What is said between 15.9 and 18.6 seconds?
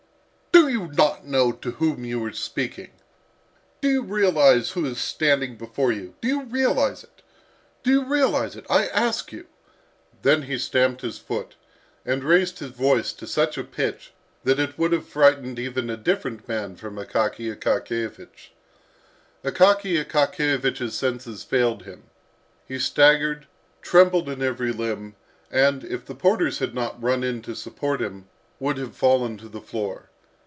different man from Akaky Akakiyevich.